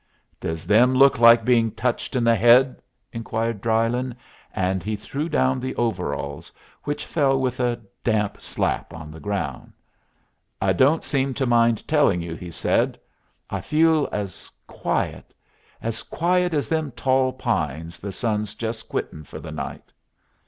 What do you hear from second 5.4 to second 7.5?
the overalls, which fell